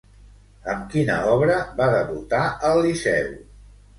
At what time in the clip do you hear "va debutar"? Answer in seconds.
1.81-2.41